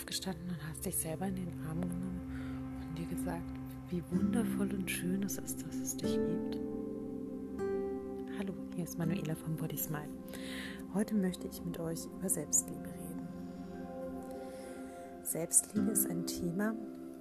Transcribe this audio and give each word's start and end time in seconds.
aufgestanden 0.00 0.48
und 0.48 0.68
hast 0.68 0.84
dich 0.86 0.96
selber 0.96 1.26
in 1.26 1.36
den 1.36 1.52
Arm 1.68 1.80
genommen 1.82 2.20
und 2.88 2.98
dir 2.98 3.06
gesagt, 3.06 3.52
wie 3.90 4.02
wundervoll 4.10 4.72
und 4.72 4.90
schön 4.90 5.22
es 5.22 5.36
ist, 5.36 5.66
dass 5.66 5.76
es 5.76 5.96
dich 5.96 6.14
gibt? 6.14 6.56
Hallo, 8.38 8.54
hier 8.74 8.84
ist 8.84 8.98
Manuela 8.98 9.34
von 9.34 9.56
Body 9.56 9.76
Smile. 9.76 10.08
Heute 10.94 11.14
möchte 11.14 11.48
ich 11.48 11.62
mit 11.64 11.78
euch 11.78 12.06
über 12.06 12.28
Selbstliebe 12.28 12.86
reden. 12.86 13.28
Selbstliebe 15.22 15.90
ist 15.90 16.08
ein 16.08 16.26
Thema, 16.26 16.74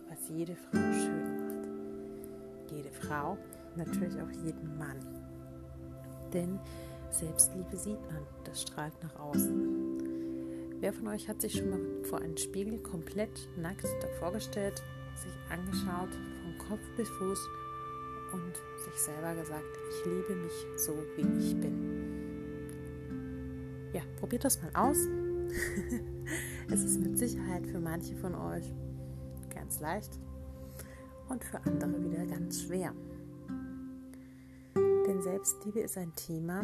was 0.10 0.30
jede 0.30 0.56
Frau 0.56 0.94
schön 0.94 1.32
macht. 1.36 2.72
Jede 2.72 2.92
Frau, 2.92 3.38
natürlich 3.76 4.16
auch 4.22 4.32
jeden 4.46 4.78
Mann. 4.78 5.00
Denn 6.32 6.58
Selbstliebe 7.12 7.76
sieht 7.76 8.02
man, 8.10 8.26
das 8.46 8.62
strahlt 8.62 8.94
nach 9.04 9.20
außen. 9.20 9.79
Wer 10.82 10.94
von 10.94 11.08
euch 11.10 11.28
hat 11.28 11.42
sich 11.42 11.58
schon 11.58 11.70
mal 11.70 11.82
vor 12.04 12.20
einem 12.20 12.38
Spiegel 12.38 12.80
komplett 12.80 13.50
nackt 13.58 13.86
davor 14.02 14.32
gestellt, 14.32 14.82
sich 15.16 15.34
angeschaut, 15.50 16.14
von 16.14 16.58
Kopf 16.70 16.80
bis 16.96 17.10
Fuß 17.10 17.50
und 18.32 18.54
sich 18.86 18.94
selber 19.02 19.36
gesagt, 19.36 19.66
ich 19.90 20.06
liebe 20.06 20.36
mich 20.36 20.54
so, 20.78 20.94
wie 21.18 21.38
ich 21.38 21.54
bin? 21.60 22.00
Ja, 23.92 24.04
probiert 24.20 24.46
das 24.46 24.62
mal 24.62 24.72
aus. 24.74 24.98
es 26.72 26.84
ist 26.84 27.02
mit 27.02 27.18
Sicherheit 27.18 27.68
für 27.68 27.82
manche 27.82 28.16
von 28.16 28.34
euch 28.36 28.72
ganz 29.54 29.82
leicht 29.82 30.18
und 31.28 31.44
für 31.44 31.60
andere 31.66 32.02
wieder 32.06 32.26
ganz 32.26 32.62
schwer. 32.62 32.94
Denn 34.76 35.22
Selbstliebe 35.22 35.82
ist 35.82 35.98
ein 35.98 36.16
Thema, 36.16 36.64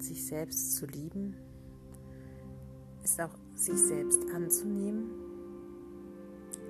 sich 0.00 0.26
selbst 0.26 0.74
zu 0.74 0.86
lieben, 0.86 1.36
ist 3.08 3.20
auch 3.22 3.38
sich 3.54 3.78
selbst 3.78 4.20
anzunehmen 4.34 5.10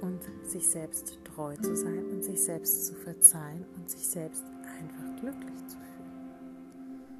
und 0.00 0.20
sich 0.44 0.68
selbst 0.68 1.18
treu 1.24 1.56
zu 1.56 1.76
sein 1.76 2.04
und 2.12 2.22
sich 2.22 2.40
selbst 2.40 2.86
zu 2.86 2.94
verzeihen 2.94 3.64
und 3.76 3.90
sich 3.90 4.06
selbst 4.06 4.44
einfach 4.44 5.20
glücklich 5.20 5.66
zu 5.66 5.76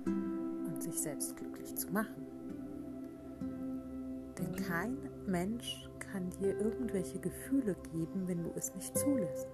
fühlen 0.04 0.66
und 0.66 0.82
sich 0.82 0.94
selbst 1.00 1.36
glücklich 1.36 1.74
zu 1.74 1.90
machen. 1.90 2.26
Denn 4.38 4.54
kein 4.54 4.96
Mensch 5.26 5.88
kann 5.98 6.30
dir 6.40 6.56
irgendwelche 6.56 7.18
Gefühle 7.18 7.74
geben, 7.92 8.28
wenn 8.28 8.44
du 8.44 8.52
es 8.54 8.72
nicht 8.76 8.96
zulässt. 8.96 9.48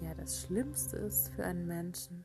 Ja, 0.00 0.12
das 0.14 0.42
Schlimmste 0.42 0.96
ist 0.96 1.28
für 1.28 1.44
einen 1.44 1.68
Menschen 1.68 2.24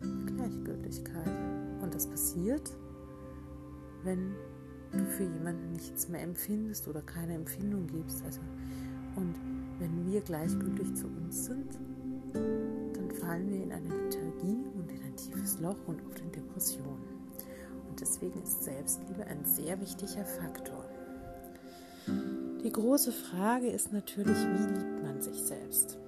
Gleichgültigkeit. 0.00 1.36
Und 1.82 1.92
das 1.92 2.06
passiert, 2.06 2.70
wenn 4.04 4.34
du 4.92 5.04
für 5.04 5.24
jemanden 5.24 5.72
nichts 5.72 6.08
mehr 6.08 6.22
empfindest 6.22 6.88
oder 6.88 7.02
keine 7.02 7.34
Empfindung 7.34 7.86
gibst. 7.86 8.24
Also, 8.24 8.40
und 9.16 9.34
wenn 9.78 10.06
wir 10.06 10.20
gleichgültig 10.20 10.94
zu 10.94 11.06
uns 11.06 11.46
sind, 11.46 11.78
dann 12.32 13.10
fallen 13.10 13.48
wir 13.50 13.62
in 13.62 13.72
eine 13.72 13.88
Lethargie 13.88 14.64
und 14.74 14.90
in 14.90 15.02
ein 15.02 15.16
tiefes 15.16 15.60
Loch 15.60 15.76
und 15.86 16.04
oft 16.06 16.20
in 16.20 16.32
Depressionen. 16.32 17.18
Und 17.88 18.00
deswegen 18.00 18.42
ist 18.42 18.64
Selbstliebe 18.64 19.24
ein 19.26 19.44
sehr 19.44 19.80
wichtiger 19.80 20.24
Faktor. 20.24 20.84
Die 22.64 22.72
große 22.72 23.12
Frage 23.12 23.68
ist 23.68 23.92
natürlich, 23.92 24.36
wie 24.36 24.74
liebt 24.74 25.02
man 25.02 25.20
sich 25.20 25.42
selbst? 25.42 25.98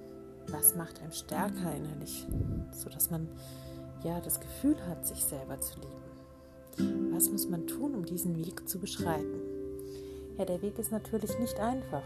Was 0.47 0.75
macht 0.75 1.01
einem 1.01 1.11
stärker 1.11 1.75
innerlich, 1.75 2.27
sodass 2.71 3.11
man 3.11 3.27
ja 4.03 4.19
das 4.19 4.39
Gefühl 4.39 4.75
hat, 4.87 5.05
sich 5.05 5.23
selber 5.23 5.59
zu 5.59 5.79
lieben? 5.79 6.10
Was 7.11 7.29
muss 7.29 7.49
man 7.49 7.67
tun, 7.67 7.95
um 7.95 8.05
diesen 8.05 8.37
Weg 8.37 8.67
zu 8.67 8.79
beschreiten? 8.79 9.39
Ja, 10.37 10.45
der 10.45 10.61
Weg 10.61 10.79
ist 10.79 10.91
natürlich 10.91 11.37
nicht 11.39 11.59
einfach. 11.59 12.03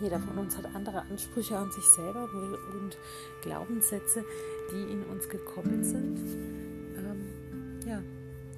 Jeder 0.00 0.20
von 0.20 0.38
uns 0.38 0.56
hat 0.56 0.74
andere 0.74 1.02
Ansprüche 1.02 1.56
an 1.56 1.70
sich 1.72 1.84
selber 1.84 2.28
und 2.32 2.96
Glaubenssätze, 3.42 4.24
die 4.70 4.92
in 4.92 5.02
uns 5.04 5.28
gekoppelt 5.28 5.84
sind, 5.84 6.18
ähm, 6.96 7.80
ja, 7.86 8.00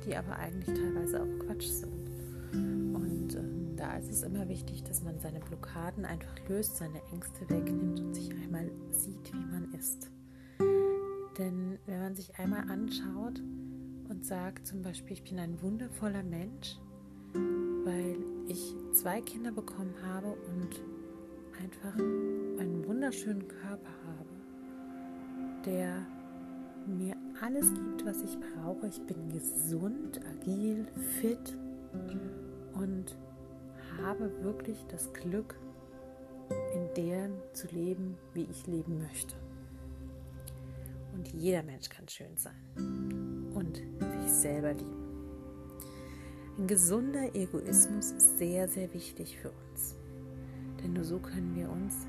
die 0.05 0.17
aber 0.17 0.37
eigentlich 0.37 0.79
teilweise 0.79 1.23
auch 1.23 1.47
Quatsch 1.47 1.69
sind. 1.69 2.11
Und 2.53 3.35
ähm, 3.35 3.77
da 3.77 3.97
ist 3.97 4.11
es 4.11 4.23
immer 4.23 4.49
wichtig, 4.49 4.85
dass 4.85 5.03
man 5.03 5.19
seine 5.19 5.41
Blockaden 5.41 6.05
einfach 6.05 6.35
löst, 6.49 6.77
seine 6.77 7.01
Ängste 7.11 7.49
wegnimmt 7.49 8.01
und 8.01 8.15
sich 8.15 8.31
einmal 8.31 8.71
sieht, 8.91 9.33
wie 9.33 9.53
man 9.53 9.73
ist. 9.73 10.11
Denn 11.39 11.79
wenn 11.87 12.01
man 12.01 12.15
sich 12.15 12.39
einmal 12.39 12.71
anschaut 12.71 13.41
und 14.11 14.25
sagt 14.27 14.67
zum 14.67 14.83
Beispiel, 14.83 15.13
ich 15.13 15.23
bin 15.23 15.39
ein 15.39 15.63
wundervoller 15.63 16.25
Mensch, 16.25 16.77
weil 17.85 18.17
ich 18.49 18.75
zwei 18.93 19.21
Kinder 19.21 19.53
bekommen 19.53 19.95
habe 20.05 20.33
und 20.33 20.83
einfach 21.63 21.95
einen 21.95 22.85
wunderschönen 22.87 23.47
Körper 23.47 23.93
habe, 24.07 24.29
der 25.65 26.05
mir 26.87 27.15
alles 27.41 27.73
gibt, 27.73 28.05
was 28.05 28.23
ich 28.23 28.37
brauche. 28.41 28.89
Ich 28.89 29.01
bin 29.03 29.29
gesund, 29.31 30.21
agil, 30.27 30.87
fit 31.21 31.57
und 32.75 33.17
habe 34.03 34.43
wirklich 34.43 34.85
das 34.89 35.13
Glück, 35.13 35.55
in 36.75 36.95
deren 36.97 37.35
zu 37.53 37.69
leben, 37.69 38.17
wie 38.35 38.49
ich 38.51 38.67
leben 38.67 38.99
möchte. 38.99 39.37
Und 41.15 41.29
jeder 41.33 41.63
Mensch 41.63 41.89
kann 41.89 42.09
schön 42.09 42.37
sein 42.37 43.20
und 43.79 44.23
sich 44.23 44.33
selber 44.33 44.73
lieben. 44.73 45.01
Ein 46.59 46.67
gesunder 46.67 47.35
Egoismus 47.35 48.13
ist 48.13 48.39
sehr, 48.39 48.69
sehr 48.69 48.93
wichtig 48.93 49.39
für 49.39 49.51
uns. 49.51 49.97
Denn 50.83 50.93
nur 50.93 51.05
so 51.05 51.19
können 51.19 51.55
wir 51.55 51.71
uns 51.71 52.07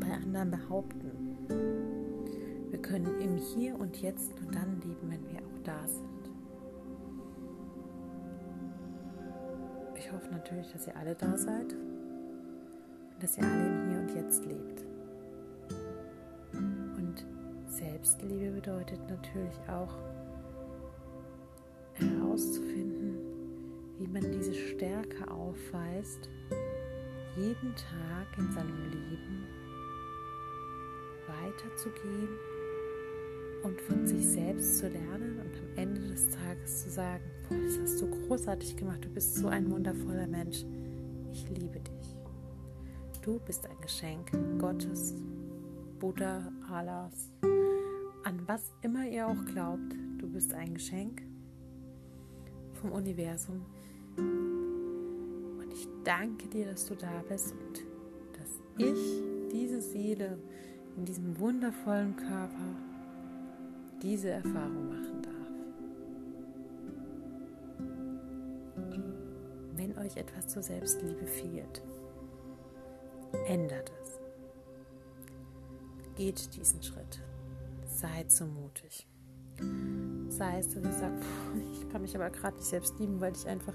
bei 0.00 0.12
anderen 0.12 0.50
behaupten. 0.50 1.10
Wir 2.70 2.80
können 2.80 3.20
im 3.20 3.36
Hier 3.36 3.78
und 3.78 4.00
Jetzt 4.00 4.40
nur 4.40 4.50
dann 4.52 4.80
leben, 4.80 5.10
wenn 5.10 5.22
wir 5.28 5.38
auch 5.38 5.62
da 5.64 5.86
sind. 5.86 6.30
Ich 9.96 10.10
hoffe 10.12 10.30
natürlich, 10.30 10.72
dass 10.72 10.86
ihr 10.86 10.96
alle 10.96 11.14
da 11.14 11.36
seid 11.36 11.72
und 11.72 13.22
dass 13.22 13.36
ihr 13.36 13.44
alle 13.44 13.66
im 13.66 13.90
Hier 13.90 13.98
und 14.00 14.14
Jetzt 14.14 14.44
lebt. 14.46 14.89
Selbstliebe 17.80 18.50
bedeutet 18.50 19.00
natürlich 19.08 19.58
auch 19.68 19.96
herauszufinden, 21.94 23.16
wie 23.98 24.06
man 24.06 24.20
diese 24.32 24.54
Stärke 24.54 25.30
aufweist, 25.30 26.28
jeden 27.36 27.74
Tag 27.74 28.38
in 28.38 28.52
seinem 28.52 28.90
Leben 28.90 29.46
weiterzugehen 31.26 32.28
und 33.62 33.80
von 33.80 34.06
sich 34.06 34.28
selbst 34.28 34.78
zu 34.78 34.88
lernen 34.88 35.40
und 35.40 35.56
am 35.56 35.78
Ende 35.78 36.00
des 36.02 36.28
Tages 36.28 36.82
zu 36.82 36.90
sagen, 36.90 37.24
boah, 37.48 37.56
das 37.64 37.78
hast 37.78 38.02
du 38.02 38.10
großartig 38.26 38.76
gemacht, 38.76 39.04
du 39.04 39.08
bist 39.08 39.36
so 39.36 39.48
ein 39.48 39.70
wundervoller 39.70 40.26
Mensch, 40.26 40.66
ich 41.32 41.48
liebe 41.48 41.80
dich. 41.80 42.16
Du 43.22 43.38
bist 43.40 43.66
ein 43.66 43.80
Geschenk 43.80 44.30
Gottes, 44.58 45.14
Buddha, 45.98 46.50
Allahs, 46.70 47.30
an 48.30 48.46
was 48.46 48.72
immer 48.82 49.04
ihr 49.08 49.26
auch 49.26 49.44
glaubt, 49.44 49.92
du 50.18 50.28
bist 50.28 50.54
ein 50.54 50.74
Geschenk 50.74 51.22
vom 52.74 52.92
Universum. 52.92 53.66
Und 54.16 55.72
ich 55.72 55.88
danke 56.04 56.46
dir, 56.48 56.66
dass 56.66 56.86
du 56.86 56.94
da 56.94 57.24
bist 57.28 57.52
und 57.52 57.84
dass 58.38 58.60
ich, 58.78 59.22
diese 59.50 59.82
Seele 59.82 60.38
in 60.96 61.04
diesem 61.04 61.36
wundervollen 61.40 62.14
Körper, 62.14 62.76
diese 64.00 64.28
Erfahrung 64.28 64.88
machen 64.88 65.22
darf. 65.22 65.34
Wenn 69.74 69.98
euch 69.98 70.16
etwas 70.16 70.46
zur 70.46 70.62
Selbstliebe 70.62 71.26
fehlt, 71.26 71.82
ändert 73.48 73.90
es. 74.02 74.20
Geht 76.14 76.54
diesen 76.54 76.80
Schritt. 76.80 77.20
Seid 78.00 78.32
so 78.32 78.46
mutig. 78.46 79.06
Sei 80.30 80.58
es, 80.58 80.68
dass 80.72 80.82
ich 80.82 80.92
sage, 80.94 81.16
ich 81.70 81.86
kann 81.90 82.00
mich 82.00 82.16
aber 82.16 82.30
gerade 82.30 82.56
nicht 82.56 82.66
selbst 82.66 82.98
lieben, 82.98 83.20
weil 83.20 83.34
ich 83.34 83.46
einfach 83.46 83.74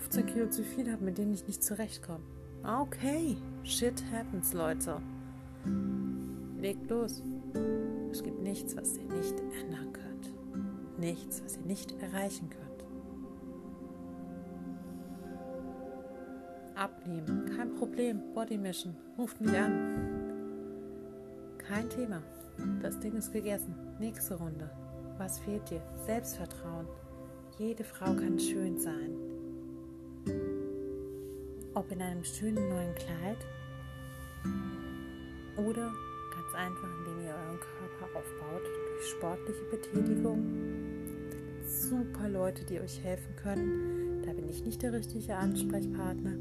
15 0.00 0.26
Kilo 0.26 0.50
zu 0.50 0.64
viel 0.64 0.90
habe, 0.90 1.04
mit 1.04 1.16
denen 1.16 1.32
ich 1.32 1.46
nicht 1.46 1.62
zurechtkomme. 1.62 2.24
Okay, 2.64 3.36
shit 3.62 4.02
happens, 4.12 4.52
Leute. 4.52 5.00
Legt 6.58 6.90
los. 6.90 7.22
Es 8.10 8.24
gibt 8.24 8.42
nichts, 8.42 8.76
was 8.76 8.96
ihr 8.96 9.04
nicht 9.04 9.38
ändern 9.60 9.92
könnt. 9.92 10.98
Nichts, 10.98 11.40
was 11.44 11.56
ihr 11.58 11.64
nicht 11.64 11.92
erreichen 12.02 12.50
könnt. 12.50 12.84
Abnehmen, 16.74 17.44
kein 17.56 17.76
Problem. 17.76 18.34
Body 18.34 18.58
Mission, 18.58 18.96
ruft 19.16 19.40
mich 19.40 19.56
an. 19.56 19.78
Kein 21.58 21.88
Thema. 21.88 22.24
Das 22.80 22.98
Ding 23.00 23.16
ist 23.16 23.32
gegessen. 23.32 23.74
Nächste 23.98 24.34
Runde. 24.34 24.70
Was 25.18 25.38
fehlt 25.38 25.68
dir? 25.70 25.82
Selbstvertrauen. 26.04 26.86
Jede 27.58 27.84
Frau 27.84 28.14
kann 28.14 28.38
schön 28.38 28.78
sein. 28.78 29.16
ob 31.74 31.90
in 31.90 32.02
einem 32.02 32.24
schönen 32.24 32.68
neuen 32.68 32.94
Kleid 32.94 33.38
oder 35.56 35.90
ganz 36.32 36.54
einfach, 36.56 36.88
indem 36.98 37.24
ihr 37.24 37.34
euren 37.34 37.58
Körper 37.60 38.18
aufbaut 38.18 38.62
durch 38.62 39.10
sportliche 39.10 39.64
Betätigung. 39.70 40.44
Super 41.66 42.28
Leute, 42.28 42.64
die 42.64 42.80
euch 42.80 43.02
helfen 43.02 43.34
können. 43.36 44.22
Da 44.24 44.32
bin 44.32 44.48
ich 44.48 44.64
nicht 44.64 44.82
der 44.82 44.92
richtige 44.92 45.36
Ansprechpartner, 45.36 46.36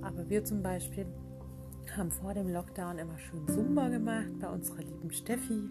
aber 0.00 0.28
wir 0.28 0.44
zum 0.44 0.62
Beispiel 0.62 1.06
haben 1.96 2.10
vor 2.10 2.34
dem 2.34 2.52
Lockdown 2.52 2.98
immer 2.98 3.18
schön 3.18 3.46
Zumba 3.48 3.88
gemacht 3.88 4.38
bei 4.40 4.48
unserer 4.48 4.82
lieben 4.82 5.12
Steffi, 5.12 5.68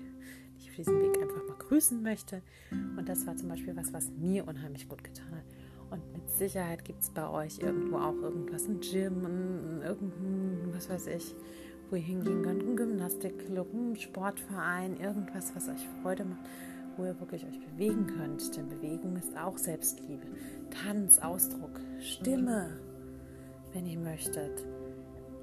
die 0.55 0.59
ich 0.59 0.69
auf 0.69 0.75
diesem 0.75 1.01
Weg 1.01 1.17
einfach 1.21 1.47
mal 1.47 1.57
grüßen 1.57 2.01
möchte. 2.01 2.41
Und 2.71 3.07
das 3.09 3.25
war 3.25 3.35
zum 3.35 3.49
Beispiel 3.49 3.75
was, 3.75 3.91
was 3.93 4.11
mir 4.11 4.47
unheimlich 4.47 4.87
gut 4.87 5.03
getan 5.03 5.31
hat. 5.31 5.45
Und 5.89 6.13
mit 6.13 6.29
Sicherheit 6.29 6.85
gibt 6.85 7.01
es 7.01 7.09
bei 7.09 7.27
euch 7.27 7.59
irgendwo 7.59 7.97
auch 7.97 8.15
irgendwas, 8.15 8.67
ein 8.67 8.79
Gym, 8.79 9.25
ein, 9.25 9.81
irgendein, 9.81 10.73
was 10.73 10.89
weiß 10.89 11.07
ich, 11.07 11.35
wo 11.89 11.95
ihr 11.95 12.01
hingehen 12.01 12.43
könnt, 12.43 12.63
ein 12.63 12.75
Gymnastikclub, 12.75 13.73
ein 13.73 13.95
Sportverein, 13.97 14.97
irgendwas, 14.99 15.53
was 15.55 15.67
euch 15.67 15.85
Freude 16.01 16.25
macht, 16.25 16.47
wo 16.97 17.05
ihr 17.05 17.19
wirklich 17.19 17.45
euch 17.45 17.59
bewegen 17.59 18.07
könnt. 18.07 18.55
Denn 18.55 18.69
Bewegung 18.69 19.17
ist 19.17 19.35
auch 19.37 19.57
Selbstliebe. 19.57 20.27
Tanz, 20.69 21.19
Ausdruck, 21.19 21.81
Stimme, 21.99 22.79
wenn 23.73 23.85
ihr 23.85 23.99
möchtet. 23.99 24.65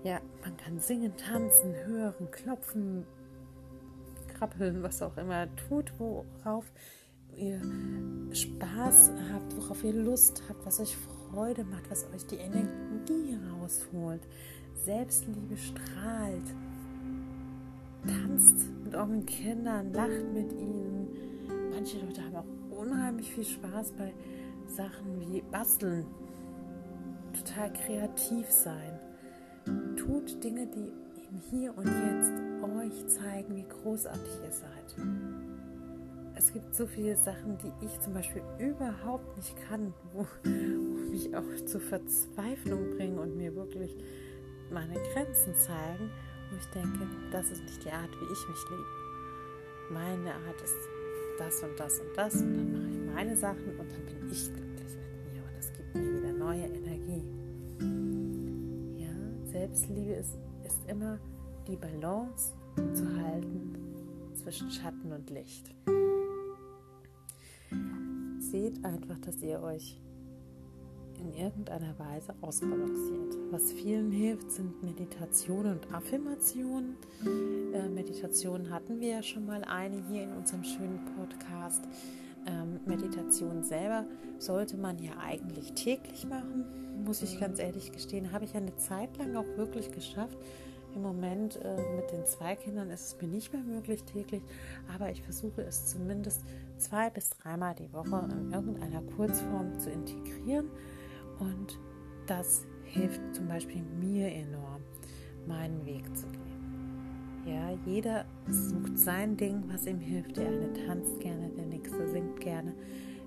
Ja, 0.08 0.22
man 0.42 0.56
kann 0.56 0.78
singen, 0.78 1.12
tanzen, 1.18 1.74
hören, 1.84 2.30
klopfen, 2.30 3.04
krabbeln, 4.26 4.82
was 4.82 5.02
auch 5.02 5.14
immer 5.18 5.54
tut, 5.54 5.92
worauf 5.98 6.64
ihr 7.36 7.60
Spaß 8.32 9.12
habt, 9.30 9.54
worauf 9.58 9.84
ihr 9.84 9.92
Lust 9.92 10.42
habt, 10.48 10.64
was 10.64 10.80
euch 10.80 10.96
Freude 10.96 11.62
macht, 11.64 11.90
was 11.90 12.06
euch 12.14 12.24
die 12.24 12.36
Energie 12.36 13.38
rausholt. 13.52 14.22
Selbstliebe 14.76 15.58
strahlt. 15.58 16.54
Tanzt 18.06 18.66
mit 18.84 18.94
euren 18.94 19.26
Kindern, 19.26 19.92
lacht 19.92 20.32
mit 20.32 20.50
ihnen. 20.54 21.08
Manche 21.70 21.98
Leute 22.00 22.24
haben 22.24 22.36
auch 22.36 22.78
unheimlich 22.78 23.30
viel 23.30 23.44
Spaß 23.44 23.92
bei 23.92 24.14
Sachen 24.68 25.20
wie 25.20 25.42
Basteln. 25.42 26.06
Total 27.34 27.70
kreativ 27.74 28.50
sein. 28.50 28.98
Tut 30.08 30.42
Dinge, 30.42 30.66
die 30.66 30.90
im 31.28 31.38
Hier 31.50 31.76
und 31.76 31.84
Jetzt 31.84 32.32
euch 32.62 33.06
zeigen, 33.08 33.56
wie 33.56 33.66
großartig 33.68 34.32
ihr 34.42 34.50
seid 34.50 34.96
es 36.38 36.52
gibt 36.52 36.74
so 36.74 36.86
viele 36.86 37.16
Sachen, 37.16 37.58
die 37.58 37.84
ich 37.84 38.00
zum 38.00 38.14
Beispiel 38.14 38.42
überhaupt 38.58 39.36
nicht 39.36 39.54
kann, 39.68 39.92
wo, 40.12 40.24
wo 40.44 41.10
mich 41.10 41.34
auch 41.36 41.66
zur 41.66 41.80
Verzweiflung 41.80 42.96
bringen 42.96 43.18
und 43.18 43.36
mir 43.36 43.54
wirklich 43.56 43.94
meine 44.72 44.94
Grenzen 44.94 45.54
zeigen, 45.54 46.10
wo 46.50 46.56
ich 46.56 46.66
denke, 46.66 47.06
das 47.32 47.50
ist 47.50 47.62
nicht 47.62 47.84
die 47.84 47.90
Art, 47.90 48.10
wie 48.10 48.32
ich 48.32 48.48
mich 48.48 48.70
liebe. 48.70 48.84
Meine 49.90 50.32
Art 50.32 50.62
ist 50.62 50.76
das 51.38 51.62
und 51.62 51.78
das 51.78 52.00
und 52.00 52.16
das 52.16 52.34
und 52.40 52.54
dann 52.54 52.72
mache 52.72 52.90
ich 52.90 53.14
meine 53.14 53.36
Sachen 53.36 53.78
und 53.78 53.90
dann 53.90 54.06
bin 54.06 54.30
ich 54.30 54.52
glücklich 54.52 54.96
mit 54.96 55.34
mir 55.34 55.42
und 55.42 55.56
das 55.56 55.72
gibt 55.72 55.94
mir 55.94 56.22
wieder 56.22 56.32
neue 56.32 56.64
Energie. 56.64 57.37
Selbstliebe 59.58 60.12
ist, 60.12 60.38
ist 60.64 60.88
immer 60.88 61.18
die 61.66 61.76
Balance 61.76 62.54
zu 62.94 63.04
halten 63.22 63.74
zwischen 64.34 64.70
Schatten 64.70 65.12
und 65.12 65.28
Licht 65.30 65.74
seht 68.50 68.84
einfach, 68.84 69.18
dass 69.18 69.42
ihr 69.42 69.60
euch 69.62 70.00
in 71.20 71.32
irgendeiner 71.34 71.98
Weise 71.98 72.34
ausbalanciert. 72.40 73.36
Was 73.50 73.72
vielen 73.72 74.10
hilft, 74.10 74.50
sind 74.50 74.82
Meditation 74.82 75.66
und 75.66 75.92
Affirmation. 75.92 76.96
Äh, 77.74 77.88
Meditation 77.88 78.70
hatten 78.70 79.00
wir 79.00 79.08
ja 79.08 79.22
schon 79.22 79.44
mal 79.44 79.64
eine 79.64 80.02
hier 80.08 80.22
in 80.22 80.32
unserem 80.32 80.64
schönen 80.64 81.00
Podcast. 81.16 81.84
Ähm, 82.46 82.80
Meditation 82.86 83.62
selber 83.62 84.06
sollte 84.38 84.76
man 84.76 84.98
ja 84.98 85.12
eigentlich 85.20 85.72
täglich 85.72 86.26
machen, 86.26 86.64
muss 87.04 87.22
ich 87.22 87.40
ganz 87.40 87.58
ehrlich 87.58 87.92
gestehen. 87.92 88.32
Habe 88.32 88.44
ich 88.44 88.54
eine 88.54 88.76
Zeit 88.76 89.16
lang 89.16 89.36
auch 89.36 89.56
wirklich 89.56 89.90
geschafft. 89.92 90.38
Im 90.94 91.02
Moment 91.02 91.56
äh, 91.62 91.76
mit 91.96 92.10
den 92.10 92.24
zwei 92.24 92.56
Kindern 92.56 92.90
ist 92.90 93.06
es 93.06 93.20
mir 93.20 93.28
nicht 93.28 93.52
mehr 93.52 93.62
möglich 93.62 94.04
täglich, 94.04 94.42
aber 94.94 95.10
ich 95.10 95.22
versuche 95.22 95.62
es 95.62 95.86
zumindest 95.86 96.42
zwei 96.78 97.10
bis 97.10 97.30
dreimal 97.30 97.74
die 97.74 97.92
Woche 97.92 98.28
in 98.32 98.52
irgendeiner 98.52 99.02
Kurzform 99.02 99.78
zu 99.78 99.90
integrieren 99.90 100.70
und 101.38 101.78
das 102.26 102.66
hilft 102.84 103.20
zum 103.32 103.48
Beispiel 103.48 103.82
mir 104.00 104.28
enorm, 104.28 104.82
meinen 105.46 105.84
Weg 105.84 106.04
zu 106.16 106.26
gehen. 106.26 106.48
Ja, 107.46 107.70
jeder 107.86 108.24
sucht 108.50 108.98
sein 108.98 109.36
Ding, 109.36 109.64
was 109.68 109.86
ihm 109.86 110.00
hilft. 110.00 110.36
Der 110.36 110.48
eine 110.48 110.72
tanzt 110.72 111.20
gerne, 111.20 111.48
der 111.50 111.66
nächste 111.66 112.08
singt 112.08 112.40
gerne, 112.40 112.74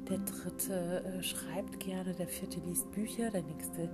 der 0.09 0.17
dritte 0.19 1.03
äh, 1.05 1.23
schreibt 1.23 1.79
gerne, 1.79 2.13
der 2.13 2.27
vierte 2.27 2.59
liest 2.61 2.91
Bücher, 2.91 3.29
der 3.31 3.43
nächste 3.43 3.89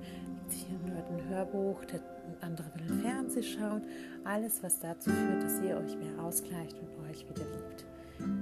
und 0.47 0.91
hört 0.93 1.09
ein 1.09 1.29
Hörbuch, 1.29 1.83
der 1.85 2.01
andere 2.41 2.67
will 2.75 3.01
Fernsehen 3.01 3.43
schauen. 3.43 3.81
Alles, 4.23 4.63
was 4.63 4.79
dazu 4.79 5.09
führt, 5.09 5.43
dass 5.43 5.61
ihr 5.61 5.77
euch 5.77 5.95
mehr 5.97 6.23
ausgleicht 6.23 6.77
und 6.79 7.09
euch 7.09 7.25
wieder 7.29 7.45
liebt. 7.45 7.85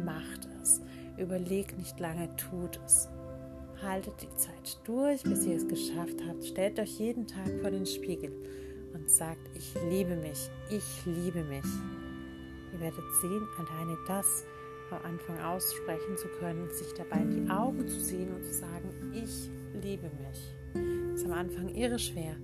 Macht 0.05 0.47
es. 0.61 0.81
Überlegt 1.17 1.77
nicht 1.77 1.99
lange, 1.99 2.29
tut 2.35 2.79
es. 2.85 3.09
Haltet 3.81 4.21
die 4.21 4.35
Zeit 4.35 4.79
durch, 4.85 5.23
bis 5.23 5.45
ihr 5.45 5.57
es 5.57 5.67
geschafft 5.67 6.21
habt. 6.27 6.45
Stellt 6.45 6.79
euch 6.79 6.99
jeden 6.99 7.27
Tag 7.27 7.49
vor 7.61 7.71
den 7.71 7.85
Spiegel 7.85 8.31
und 8.93 9.09
sagt, 9.09 9.49
ich 9.55 9.73
liebe 9.89 10.15
mich, 10.15 10.49
ich 10.69 11.05
liebe 11.05 11.43
mich. 11.43 11.65
Ihr 12.73 12.79
werdet 12.79 13.03
sehen, 13.21 13.47
alleine 13.57 13.97
das 14.07 14.45
am 14.91 15.03
Anfang 15.03 15.39
aussprechen 15.39 16.17
zu 16.17 16.27
können, 16.39 16.69
sich 16.71 16.93
dabei 16.93 17.21
in 17.21 17.45
die 17.45 17.49
Augen 17.49 17.87
zu 17.87 17.99
sehen 17.99 18.33
und 18.33 18.43
zu 18.43 18.53
sagen, 18.53 18.89
ich 19.13 19.49
liebe 19.81 20.09
mich. 20.27 21.13
Ist 21.13 21.25
am 21.25 21.33
Anfang 21.33 21.69
irre 21.69 21.99
schwer, 21.99 22.35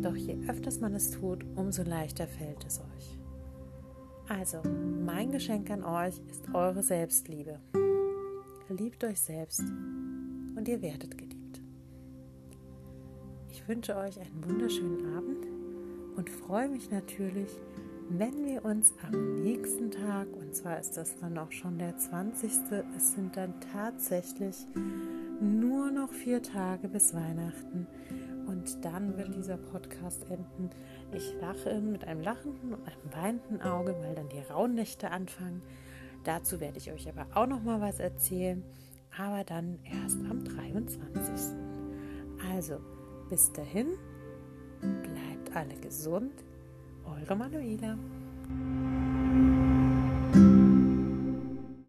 doch 0.00 0.14
je 0.14 0.36
öfters 0.48 0.80
man 0.80 0.94
es 0.94 1.10
tut, 1.10 1.44
umso 1.56 1.82
leichter 1.82 2.26
fällt 2.26 2.64
es 2.64 2.80
euch. 2.80 3.18
Also, 4.28 4.62
mein 5.04 5.32
Geschenk 5.32 5.70
an 5.70 5.84
euch 5.84 6.20
ist 6.30 6.54
eure 6.54 6.82
Selbstliebe. 6.82 7.60
Liebt 8.68 9.04
euch 9.04 9.20
selbst 9.20 9.60
und 9.60 10.66
ihr 10.66 10.80
werdet 10.80 11.18
geliebt. 11.18 11.60
Ich 13.50 13.68
wünsche 13.68 13.96
euch 13.96 14.18
einen 14.18 14.44
wunderschönen 14.44 15.14
Abend 15.14 15.46
und 16.16 16.30
freue 16.30 16.68
mich 16.68 16.90
natürlich, 16.90 17.50
wenn 18.08 18.44
wir 18.44 18.64
uns 18.64 18.94
am 19.06 19.42
nächsten 19.42 19.90
Tag, 19.90 20.28
und 20.36 20.54
zwar 20.54 20.78
ist 20.78 20.96
das 20.96 21.16
dann 21.20 21.38
auch 21.38 21.52
schon 21.52 21.78
der 21.78 21.96
20. 21.96 22.50
Es 22.96 23.12
sind 23.12 23.36
dann 23.36 23.54
tatsächlich 23.72 24.66
nur 25.40 25.90
noch 25.90 26.12
vier 26.12 26.42
Tage 26.42 26.88
bis 26.88 27.14
Weihnachten 27.14 27.86
und 28.46 28.84
dann 28.84 29.16
wird 29.16 29.34
dieser 29.34 29.56
Podcast 29.56 30.24
enden. 30.30 30.70
Ich 31.12 31.34
lache 31.40 31.80
mit 31.80 32.04
einem 32.04 32.20
lachenden 32.22 32.74
und 32.74 32.86
einem 32.86 33.14
weinenden 33.14 33.62
Auge, 33.62 33.96
weil 34.00 34.14
dann 34.14 34.28
die 34.28 34.40
Rauhnächte 34.40 35.10
anfangen. 35.10 35.62
Dazu 36.24 36.60
werde 36.60 36.78
ich 36.78 36.92
euch 36.92 37.08
aber 37.08 37.26
auch 37.34 37.46
noch 37.46 37.62
mal 37.62 37.80
was 37.80 37.98
erzählen, 37.98 38.62
aber 39.18 39.44
dann 39.44 39.78
erst 39.84 40.18
am 40.30 40.44
23. 40.44 41.56
Also, 42.54 42.78
bis 43.28 43.52
dahin, 43.52 43.88
bleibt 44.80 45.56
alle 45.56 45.74
gesund. 45.80 46.32
Olga 47.04 47.34
Manuela. 47.34 47.98